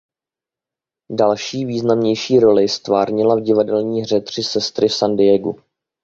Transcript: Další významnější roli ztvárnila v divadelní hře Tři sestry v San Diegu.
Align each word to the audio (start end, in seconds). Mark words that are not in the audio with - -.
Další 1.11 1.65
významnější 1.65 2.39
roli 2.39 2.69
ztvárnila 2.69 3.35
v 3.35 3.39
divadelní 3.41 4.01
hře 4.01 4.21
Tři 4.21 4.43
sestry 4.43 4.87
v 4.87 4.93
San 4.93 5.15
Diegu. 5.15 5.55